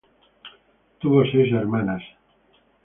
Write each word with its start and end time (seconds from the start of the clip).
Tuvo 0.99 1.21
seis 1.31 1.51
hermanas. 1.53 2.03